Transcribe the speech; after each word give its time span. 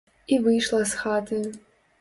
І 0.35 0.39
выйшла 0.45 0.81
з 0.93 1.03
хаты. 1.03 1.43